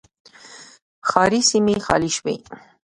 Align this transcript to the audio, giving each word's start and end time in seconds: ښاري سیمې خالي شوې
ښاري 1.09 1.41
سیمې 1.49 1.75
خالي 1.85 2.11
شوې 2.17 2.35